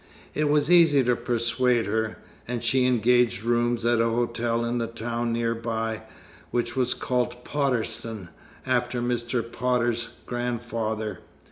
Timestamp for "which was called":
6.49-7.45